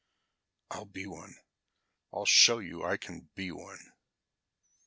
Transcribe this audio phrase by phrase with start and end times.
[0.71, 1.35] "I'll be one.
[2.11, 3.93] I'll show you I can be one!"